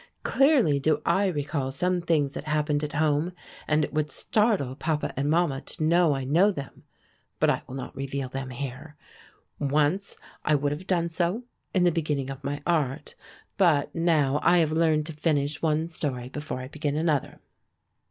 [0.23, 3.33] Clearly do I recall some things that happened at home,
[3.67, 6.85] and it would startle papa and mamma to know I know them,
[7.39, 8.95] but I will not reveal them here.
[9.59, 13.13] Once I would have done so, in the beginning of my art;
[13.57, 17.39] but now I have learned to finish one story before I begin another.